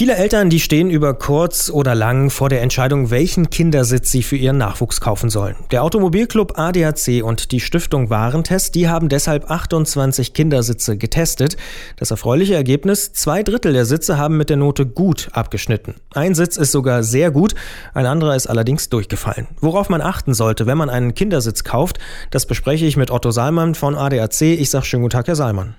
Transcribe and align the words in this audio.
Viele 0.00 0.16
Eltern, 0.16 0.48
die 0.48 0.60
stehen 0.60 0.88
über 0.88 1.12
kurz 1.12 1.68
oder 1.68 1.94
lang 1.94 2.30
vor 2.30 2.48
der 2.48 2.62
Entscheidung, 2.62 3.10
welchen 3.10 3.50
Kindersitz 3.50 4.10
sie 4.10 4.22
für 4.22 4.36
ihren 4.36 4.56
Nachwuchs 4.56 4.98
kaufen 4.98 5.28
sollen. 5.28 5.56
Der 5.72 5.84
Automobilclub 5.84 6.58
ADAC 6.58 7.22
und 7.22 7.52
die 7.52 7.60
Stiftung 7.60 8.08
Warentest, 8.08 8.74
die 8.76 8.88
haben 8.88 9.10
deshalb 9.10 9.50
28 9.50 10.32
Kindersitze 10.32 10.96
getestet. 10.96 11.58
Das 11.98 12.10
erfreuliche 12.10 12.54
Ergebnis, 12.54 13.12
zwei 13.12 13.42
Drittel 13.42 13.74
der 13.74 13.84
Sitze 13.84 14.16
haben 14.16 14.38
mit 14.38 14.48
der 14.48 14.56
Note 14.56 14.86
gut 14.86 15.28
abgeschnitten. 15.32 15.96
Ein 16.14 16.34
Sitz 16.34 16.56
ist 16.56 16.72
sogar 16.72 17.02
sehr 17.02 17.30
gut, 17.30 17.54
ein 17.92 18.06
anderer 18.06 18.34
ist 18.36 18.46
allerdings 18.46 18.88
durchgefallen. 18.88 19.48
Worauf 19.60 19.90
man 19.90 20.00
achten 20.00 20.32
sollte, 20.32 20.64
wenn 20.64 20.78
man 20.78 20.88
einen 20.88 21.12
Kindersitz 21.12 21.62
kauft, 21.62 21.98
das 22.30 22.46
bespreche 22.46 22.86
ich 22.86 22.96
mit 22.96 23.10
Otto 23.10 23.32
Salmann 23.32 23.74
von 23.74 23.96
ADAC. 23.96 24.40
Ich 24.40 24.70
sage 24.70 24.86
schönen 24.86 25.02
guten 25.02 25.12
Tag, 25.12 25.26
Herr 25.26 25.36
Salmann. 25.36 25.74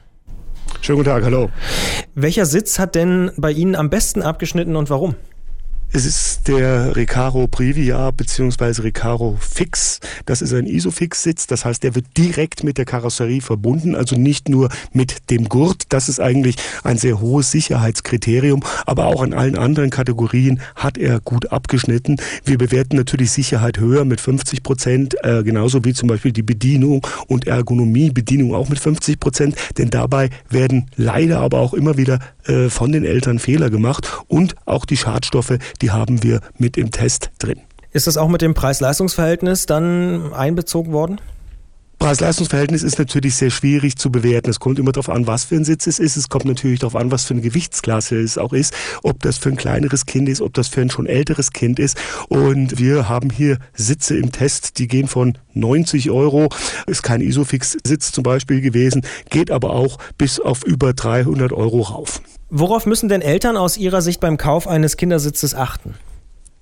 Schönen 0.81 0.99
guten 0.99 1.09
Tag, 1.09 1.23
hallo. 1.23 1.49
Welcher 2.15 2.45
Sitz 2.45 2.79
hat 2.79 2.95
denn 2.95 3.31
bei 3.37 3.51
Ihnen 3.51 3.75
am 3.75 3.89
besten 3.89 4.21
abgeschnitten 4.21 4.75
und 4.75 4.89
warum? 4.89 5.15
Es 5.93 6.05
ist 6.05 6.30
der 6.47 6.95
Recaro 6.95 7.47
Previa 7.47 8.11
bzw. 8.11 8.81
Recaro 8.81 9.37
Fix. 9.39 9.99
Das 10.25 10.41
ist 10.41 10.53
ein 10.53 10.65
Isofix-Sitz, 10.65 11.47
das 11.47 11.65
heißt, 11.65 11.83
der 11.83 11.95
wird 11.95 12.05
direkt 12.17 12.63
mit 12.63 12.77
der 12.77 12.85
Karosserie 12.85 13.41
verbunden, 13.41 13.95
also 13.95 14.15
nicht 14.15 14.49
nur 14.49 14.69
mit 14.93 15.29
dem 15.29 15.49
Gurt. 15.49 15.83
Das 15.89 16.09
ist 16.09 16.19
eigentlich 16.19 16.55
ein 16.83 16.97
sehr 16.97 17.19
hohes 17.19 17.51
Sicherheitskriterium, 17.51 18.61
aber 18.85 19.07
auch 19.07 19.21
an 19.21 19.33
allen 19.33 19.57
anderen 19.57 19.89
Kategorien 19.89 20.61
hat 20.75 20.97
er 20.97 21.19
gut 21.19 21.51
abgeschnitten. 21.51 22.17
Wir 22.45 22.57
bewerten 22.57 22.95
natürlich 22.95 23.31
Sicherheit 23.31 23.79
höher 23.79 24.05
mit 24.05 24.21
50 24.21 24.63
Prozent, 24.63 25.15
äh, 25.23 25.43
genauso 25.43 25.83
wie 25.85 25.93
zum 25.93 26.07
Beispiel 26.07 26.31
die 26.31 26.43
Bedienung 26.43 27.05
und 27.27 27.47
Ergonomie, 27.47 28.11
Bedienung 28.11 28.55
auch 28.55 28.69
mit 28.69 28.79
50 28.79 29.19
Prozent, 29.19 29.55
denn 29.77 29.89
dabei 29.89 30.29
werden 30.49 30.89
leider 30.95 31.39
aber 31.39 31.59
auch 31.59 31.73
immer 31.73 31.97
wieder 31.97 32.19
äh, 32.45 32.69
von 32.69 32.91
den 32.91 33.05
Eltern 33.05 33.39
Fehler 33.39 33.69
gemacht 33.69 34.11
und 34.27 34.55
auch 34.65 34.85
die 34.85 34.97
Schadstoffe, 34.97 35.57
die 35.81 35.91
haben 35.91 36.23
wir 36.23 36.30
mit 36.57 36.77
im 36.77 36.91
Test 36.91 37.31
drin. 37.39 37.59
Ist 37.91 38.07
das 38.07 38.15
auch 38.15 38.29
mit 38.29 38.41
dem 38.41 38.53
Preis-Leistungs-Verhältnis 38.53 39.65
dann 39.65 40.31
einbezogen 40.33 40.93
worden? 40.93 41.19
Preis-Leistungs-Verhältnis 42.01 42.81
ist 42.81 42.97
natürlich 42.97 43.35
sehr 43.35 43.51
schwierig 43.51 43.95
zu 43.95 44.11
bewerten. 44.11 44.49
Es 44.49 44.59
kommt 44.59 44.79
immer 44.79 44.91
darauf 44.91 45.07
an, 45.07 45.27
was 45.27 45.43
für 45.43 45.55
ein 45.55 45.63
Sitz 45.63 45.85
es 45.85 45.99
ist. 45.99 46.17
Es 46.17 46.29
kommt 46.29 46.45
natürlich 46.45 46.79
darauf 46.79 46.95
an, 46.95 47.11
was 47.11 47.25
für 47.25 47.35
eine 47.35 47.41
Gewichtsklasse 47.41 48.19
es 48.19 48.39
auch 48.39 48.53
ist. 48.53 48.73
Ob 49.03 49.21
das 49.21 49.37
für 49.37 49.49
ein 49.49 49.55
kleineres 49.55 50.07
Kind 50.07 50.27
ist, 50.27 50.41
ob 50.41 50.55
das 50.55 50.67
für 50.67 50.81
ein 50.81 50.89
schon 50.89 51.05
älteres 51.05 51.51
Kind 51.51 51.77
ist. 51.77 51.95
Und 52.27 52.79
wir 52.79 53.07
haben 53.07 53.29
hier 53.29 53.59
Sitze 53.73 54.17
im 54.17 54.31
Test, 54.31 54.79
die 54.79 54.87
gehen 54.87 55.07
von 55.07 55.37
90 55.53 56.09
Euro. 56.09 56.49
Ist 56.87 57.03
kein 57.03 57.21
Isofix-Sitz 57.21 58.11
zum 58.11 58.23
Beispiel 58.23 58.61
gewesen, 58.61 59.03
geht 59.29 59.51
aber 59.51 59.69
auch 59.69 59.99
bis 60.17 60.39
auf 60.39 60.63
über 60.63 60.93
300 60.93 61.53
Euro 61.53 61.81
rauf. 61.81 62.23
Worauf 62.49 62.87
müssen 62.87 63.09
denn 63.09 63.21
Eltern 63.21 63.57
aus 63.57 63.77
Ihrer 63.77 64.01
Sicht 64.01 64.19
beim 64.19 64.37
Kauf 64.37 64.67
eines 64.67 64.97
Kindersitzes 64.97 65.53
achten? 65.53 65.93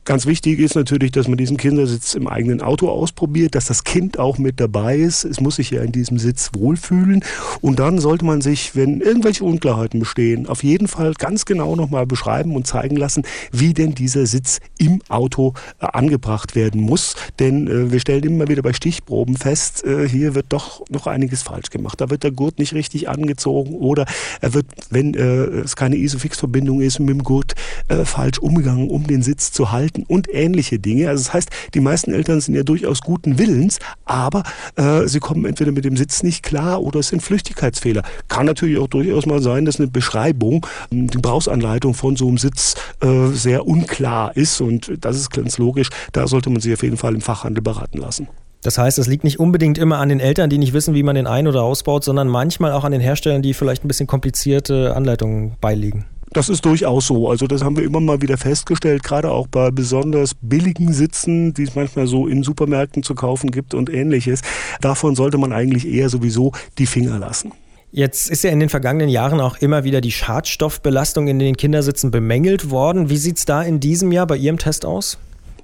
Ganz 0.09 0.25
wichtig 0.25 0.57
ist 0.57 0.73
natürlich, 0.73 1.11
dass 1.11 1.27
man 1.27 1.37
diesen 1.37 1.57
Kindersitz 1.57 2.15
im 2.15 2.25
eigenen 2.25 2.61
Auto 2.61 2.89
ausprobiert, 2.89 3.53
dass 3.53 3.65
das 3.65 3.83
Kind 3.83 4.17
auch 4.17 4.39
mit 4.39 4.59
dabei 4.59 4.97
ist. 4.97 5.23
Es 5.23 5.39
muss 5.39 5.57
sich 5.57 5.69
ja 5.69 5.83
in 5.83 5.91
diesem 5.91 6.17
Sitz 6.17 6.49
wohlfühlen. 6.55 7.23
Und 7.61 7.77
dann 7.77 7.99
sollte 7.99 8.25
man 8.25 8.41
sich, 8.41 8.75
wenn 8.75 9.01
irgendwelche 9.01 9.43
Unklarheiten 9.43 9.99
bestehen, 9.99 10.47
auf 10.47 10.63
jeden 10.63 10.87
Fall 10.87 11.13
ganz 11.13 11.45
genau 11.45 11.75
nochmal 11.75 12.07
beschreiben 12.07 12.55
und 12.55 12.65
zeigen 12.65 12.95
lassen, 12.95 13.21
wie 13.51 13.75
denn 13.75 13.93
dieser 13.93 14.25
Sitz 14.25 14.61
im 14.79 15.03
Auto 15.09 15.53
äh, 15.79 15.85
angebracht 15.85 16.55
werden 16.55 16.81
muss. 16.81 17.13
Denn 17.37 17.67
äh, 17.67 17.91
wir 17.91 17.99
stellen 17.99 18.23
immer 18.23 18.47
wieder 18.47 18.63
bei 18.63 18.73
Stichproben 18.73 19.37
fest, 19.37 19.83
äh, 19.83 20.09
hier 20.09 20.33
wird 20.33 20.47
doch 20.49 20.83
noch 20.89 21.05
einiges 21.05 21.43
falsch 21.43 21.69
gemacht. 21.69 22.01
Da 22.01 22.09
wird 22.09 22.23
der 22.23 22.31
Gurt 22.31 22.57
nicht 22.57 22.73
richtig 22.73 23.09
angezogen 23.09 23.75
oder 23.75 24.07
er 24.41 24.55
wird, 24.55 24.65
wenn 24.89 25.13
äh, 25.13 25.21
es 25.59 25.75
keine 25.75 25.97
Isofix-Verbindung 25.97 26.81
ist, 26.81 26.97
mit 26.97 27.09
dem 27.09 27.21
Gurt 27.23 27.53
äh, 27.89 28.05
falsch 28.05 28.39
umgegangen, 28.39 28.89
um 28.89 29.05
den 29.05 29.21
Sitz 29.21 29.51
zu 29.51 29.71
halten. 29.71 29.98
Verhalten 29.99 30.03
und 30.07 30.27
ähnliche 30.33 30.79
Dinge. 30.79 31.09
Also 31.09 31.23
das 31.23 31.33
heißt, 31.33 31.49
die 31.73 31.79
meisten 31.79 32.13
Eltern 32.13 32.41
sind 32.41 32.55
ja 32.55 32.63
durchaus 32.63 33.01
guten 33.01 33.37
Willens, 33.37 33.79
aber 34.05 34.43
äh, 34.75 35.07
sie 35.07 35.19
kommen 35.19 35.45
entweder 35.45 35.71
mit 35.71 35.85
dem 35.85 35.97
Sitz 35.97 36.23
nicht 36.23 36.43
klar 36.43 36.81
oder 36.81 36.99
es 36.99 37.09
sind 37.09 37.21
Flüchtigkeitsfehler. 37.21 38.03
Kann 38.27 38.45
natürlich 38.45 38.77
auch 38.77 38.87
durchaus 38.87 39.25
mal 39.25 39.41
sein, 39.41 39.65
dass 39.65 39.79
eine 39.79 39.87
Beschreibung, 39.87 40.65
die 40.91 41.07
Gebrauchsanleitung 41.07 41.93
von 41.93 42.15
so 42.15 42.27
einem 42.27 42.37
Sitz 42.37 42.75
äh, 43.01 43.27
sehr 43.27 43.67
unklar 43.67 44.35
ist 44.35 44.61
und 44.61 44.91
das 45.01 45.15
ist 45.15 45.31
ganz 45.31 45.57
logisch. 45.57 45.89
Da 46.11 46.27
sollte 46.27 46.49
man 46.49 46.61
sich 46.61 46.73
auf 46.73 46.83
jeden 46.83 46.97
Fall 46.97 47.13
im 47.15 47.21
Fachhandel 47.21 47.61
beraten 47.61 47.99
lassen. 47.99 48.27
Das 48.61 48.77
heißt, 48.77 48.99
es 48.99 49.07
liegt 49.07 49.23
nicht 49.23 49.39
unbedingt 49.39 49.77
immer 49.77 49.99
an 49.99 50.09
den 50.09 50.19
Eltern, 50.19 50.49
die 50.49 50.57
nicht 50.57 50.73
wissen, 50.73 50.93
wie 50.93 51.03
man 51.03 51.15
den 51.15 51.27
ein- 51.27 51.47
oder 51.47 51.63
ausbaut, 51.63 52.03
sondern 52.03 52.27
manchmal 52.27 52.73
auch 52.73 52.83
an 52.83 52.91
den 52.91 52.99
Herstellern, 52.99 53.41
die 53.41 53.53
vielleicht 53.53 53.85
ein 53.85 53.87
bisschen 53.87 54.07
komplizierte 54.07 54.97
Anleitungen 54.97 55.55
beilegen. 55.61 56.07
Das 56.31 56.47
ist 56.47 56.63
durchaus 56.65 57.07
so. 57.07 57.29
Also 57.29 57.47
das 57.47 57.63
haben 57.63 57.75
wir 57.75 57.83
immer 57.83 57.99
mal 57.99 58.21
wieder 58.21 58.37
festgestellt, 58.37 59.03
gerade 59.03 59.31
auch 59.31 59.47
bei 59.47 59.71
besonders 59.71 60.35
billigen 60.39 60.93
Sitzen, 60.93 61.53
die 61.53 61.63
es 61.63 61.75
manchmal 61.75 62.05
so 62.05 62.27
in 62.27 62.43
Supermärkten 62.43 63.01
zu 63.01 63.15
kaufen 63.15 63.49
gibt 63.49 63.73
und 63.73 63.89
ähnliches. 63.89 64.41
Davon 64.81 65.15
sollte 65.15 65.37
man 65.37 65.51
eigentlich 65.51 65.87
eher 65.87 66.09
sowieso 66.09 66.51
die 66.77 66.85
Finger 66.85 67.17
lassen. 67.17 67.51
Jetzt 67.91 68.29
ist 68.29 68.43
ja 68.43 68.51
in 68.51 68.59
den 68.59 68.69
vergangenen 68.69 69.09
Jahren 69.09 69.41
auch 69.41 69.57
immer 69.57 69.83
wieder 69.83 69.99
die 69.99 70.11
Schadstoffbelastung 70.11 71.27
in 71.27 71.39
den 71.39 71.57
Kindersitzen 71.57 72.11
bemängelt 72.11 72.69
worden. 72.69 73.09
Wie 73.09 73.17
sieht 73.17 73.37
es 73.39 73.45
da 73.45 73.63
in 73.63 73.79
diesem 73.79 74.11
Jahr 74.11 74.27
bei 74.27 74.37
Ihrem 74.37 74.59
Test 74.59 74.85
aus? 74.85 75.17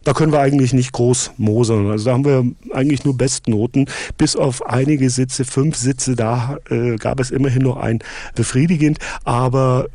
Da 0.06 0.14
können 0.14 0.32
wir 0.32 0.40
eigentlich 0.40 0.72
nicht 0.72 0.94
groß 0.94 1.32
mosern. 1.38 1.92
Also 1.92 2.06
da 2.06 2.14
haben 2.14 2.26
wir 2.26 2.46
eigentlich 2.74 3.04
nur 3.04 3.18
Bestnoten. 3.18 3.90
Bis 4.18 4.36
auf 4.36 4.66
einige 4.66 5.10
Sitze, 5.10 5.44
fünf 5.44 5.76
Sitze, 5.76 6.16
da 6.16 6.60
äh, 6.70 6.96
gab 6.96 7.20
es 7.20 7.32
immerhin 7.32 7.64
noch 7.64 7.78
ein 7.78 8.00
befriedigend. 8.36 9.00
Aber 9.24 9.88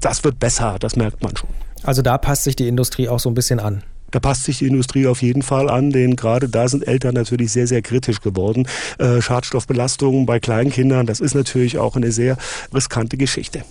das 0.00 0.24
wird 0.24 0.38
besser, 0.38 0.76
das 0.78 0.96
merkt 0.96 1.22
man 1.22 1.36
schon. 1.36 1.50
Also 1.82 2.02
da 2.02 2.18
passt 2.18 2.44
sich 2.44 2.56
die 2.56 2.68
Industrie 2.68 3.08
auch 3.08 3.18
so 3.18 3.28
ein 3.28 3.34
bisschen 3.34 3.58
an. 3.60 3.82
Da 4.12 4.20
passt 4.20 4.44
sich 4.44 4.58
die 4.58 4.66
Industrie 4.66 5.06
auf 5.06 5.22
jeden 5.22 5.42
Fall 5.42 5.68
an, 5.68 5.90
denn 5.90 6.16
gerade 6.16 6.48
da 6.48 6.66
sind 6.68 6.86
Eltern 6.86 7.14
natürlich 7.14 7.52
sehr, 7.52 7.66
sehr 7.66 7.82
kritisch 7.82 8.20
geworden. 8.20 8.66
Äh, 8.98 9.20
Schadstoffbelastungen 9.20 10.24
bei 10.24 10.38
Kleinkindern, 10.40 11.04
das 11.04 11.20
ist 11.20 11.34
natürlich 11.34 11.78
auch 11.78 11.94
eine 11.94 12.10
sehr 12.10 12.38
riskante 12.72 13.18
Geschichte. 13.18 13.64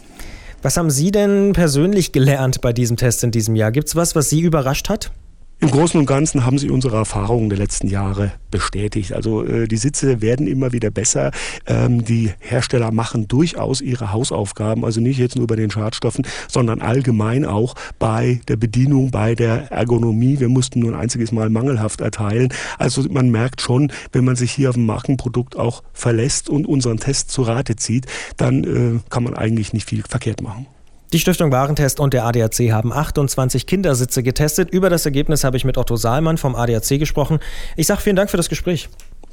Was 0.61 0.75
haben 0.75 0.89
Sie 0.89 1.11
denn 1.11 1.53
persönlich 1.53 2.11
gelernt 2.11 2.61
bei 2.61 2.73
diesem 2.73 2.97
Test 2.97 3.23
in 3.23 3.31
diesem 3.31 3.55
Jahr? 3.55 3.71
Gibt 3.71 3.87
es 3.87 3.95
was, 3.95 4.15
was 4.15 4.29
Sie 4.29 4.41
überrascht 4.41 4.89
hat? 4.89 5.11
Im 5.59 5.71
Großen 5.71 5.99
und 5.99 6.05
Ganzen 6.05 6.45
haben 6.45 6.59
sie 6.59 6.69
unsere 6.69 6.97
Erfahrungen 6.97 7.49
der 7.49 7.57
letzten 7.57 7.87
Jahre 7.87 8.31
bestätigt. 8.51 9.13
Also 9.13 9.43
äh, 9.43 9.67
die 9.67 9.77
Sitze 9.77 10.21
werden 10.21 10.45
immer 10.45 10.71
wieder 10.71 10.91
besser. 10.91 11.31
Ähm, 11.65 12.05
die 12.05 12.31
Hersteller 12.37 12.91
machen 12.91 13.27
durchaus 13.27 13.81
ihre 13.81 14.11
Hausaufgaben, 14.11 14.85
also 14.85 15.01
nicht 15.01 15.17
jetzt 15.17 15.35
nur 15.35 15.47
bei 15.47 15.55
den 15.55 15.71
Schadstoffen, 15.71 16.27
sondern 16.47 16.79
allgemein 16.79 17.43
auch 17.43 17.73
bei 17.97 18.39
der 18.47 18.55
Bedienung, 18.55 19.09
bei 19.09 19.33
der 19.33 19.71
Ergonomie. 19.71 20.39
Wir 20.39 20.49
mussten 20.49 20.81
nur 20.81 20.91
ein 20.93 20.99
einziges 20.99 21.31
Mal 21.31 21.49
mangelhaft 21.49 22.01
erteilen. 22.01 22.53
Also 22.77 23.01
man 23.09 23.31
merkt 23.31 23.59
schon, 23.59 23.91
wenn 24.11 24.25
man 24.25 24.35
sich 24.35 24.51
hier 24.51 24.69
auf 24.69 24.75
ein 24.75 24.85
Markenprodukt 24.85 25.55
auch 25.55 25.81
verlässt 25.91 26.49
und 26.49 26.67
unseren 26.67 26.97
Test 26.97 27.31
zu 27.31 27.41
Rate 27.41 27.75
zieht, 27.77 28.05
dann 28.37 28.63
äh, 28.63 28.99
kann 29.09 29.23
man 29.23 29.33
eigentlich 29.33 29.73
nicht 29.73 29.89
viel 29.89 30.03
verkehrt 30.07 30.43
machen. 30.43 30.67
Die 31.13 31.19
Stiftung 31.19 31.53
Warentest 31.53 32.01
und 32.01 32.13
der 32.13 32.25
ADAC 32.25 32.71
haben 32.71 32.91
28 32.91 33.65
Kindersitze 33.65 34.23
getestet. 34.23 34.69
Über 34.71 34.89
das 34.89 35.05
Ergebnis 35.05 35.45
habe 35.45 35.55
ich 35.55 35.63
mit 35.63 35.77
Otto 35.77 35.95
Saalmann 35.95 36.37
vom 36.37 36.53
ADAC 36.53 36.99
gesprochen. 36.99 37.39
Ich 37.77 37.87
sage 37.87 38.01
vielen 38.01 38.17
Dank 38.17 38.29
für 38.29 38.35
das 38.35 38.49
Gespräch. 38.49 38.89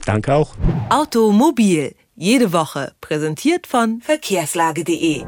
Danke 0.06 0.34
auch. 0.34 0.54
Automobil. 0.90 1.96
Jede 2.14 2.52
Woche. 2.52 2.92
Präsentiert 3.00 3.66
von 3.66 4.00
verkehrslage.de. 4.00 5.24